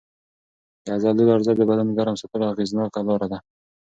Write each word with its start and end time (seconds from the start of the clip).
د 0.83 0.85
عضلو 0.95 1.23
لړزه 1.29 1.51
د 1.55 1.61
بدن 1.69 1.87
ګرم 1.97 2.15
ساتلو 2.21 2.49
اغېزناکه 2.53 2.99
لار 3.07 3.21
ده. 3.31 3.37